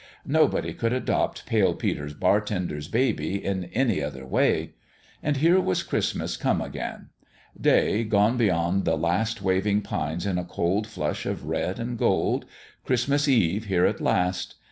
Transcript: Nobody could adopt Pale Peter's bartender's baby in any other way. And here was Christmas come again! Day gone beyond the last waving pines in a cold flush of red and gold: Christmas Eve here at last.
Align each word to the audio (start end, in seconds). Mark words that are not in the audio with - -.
Nobody 0.25 0.73
could 0.73 0.93
adopt 0.93 1.45
Pale 1.45 1.75
Peter's 1.75 2.15
bartender's 2.15 2.87
baby 2.87 3.35
in 3.45 3.65
any 3.65 4.01
other 4.01 4.25
way. 4.25 4.73
And 5.21 5.37
here 5.37 5.59
was 5.61 5.83
Christmas 5.83 6.37
come 6.37 6.59
again! 6.59 7.09
Day 7.69 8.03
gone 8.03 8.35
beyond 8.35 8.83
the 8.85 8.97
last 8.97 9.43
waving 9.43 9.83
pines 9.83 10.25
in 10.25 10.39
a 10.39 10.43
cold 10.43 10.87
flush 10.87 11.27
of 11.27 11.45
red 11.45 11.77
and 11.77 11.99
gold: 11.99 12.45
Christmas 12.83 13.27
Eve 13.27 13.65
here 13.65 13.85
at 13.85 14.01
last. 14.01 14.55